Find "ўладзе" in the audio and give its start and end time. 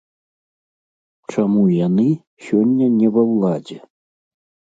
3.35-3.79